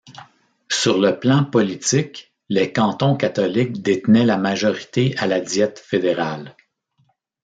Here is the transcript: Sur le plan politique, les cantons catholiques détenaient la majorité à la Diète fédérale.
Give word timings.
Sur 0.71 0.97
le 0.97 1.19
plan 1.19 1.45
politique, 1.45 2.33
les 2.49 2.73
cantons 2.73 3.15
catholiques 3.15 3.83
détenaient 3.83 4.25
la 4.25 4.39
majorité 4.39 5.15
à 5.19 5.27
la 5.27 5.39
Diète 5.39 5.77
fédérale. 5.77 6.57